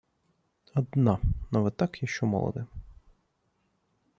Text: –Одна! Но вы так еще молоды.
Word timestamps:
–Одна! 0.73 1.19
Но 1.51 1.61
вы 1.61 1.69
так 1.69 1.97
еще 2.01 2.25
молоды. 2.25 2.65